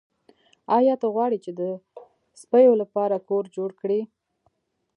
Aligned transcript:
ایا 0.77 0.93
ته 1.01 1.07
غواړې 1.13 1.37
چې 1.45 1.51
د 1.59 1.61
سپیو 2.41 2.73
لپاره 2.81 3.25
کور 3.29 3.43
جوړ 3.55 3.69
کړې 3.79 4.01